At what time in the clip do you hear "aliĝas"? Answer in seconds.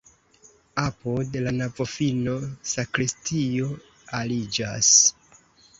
4.23-4.93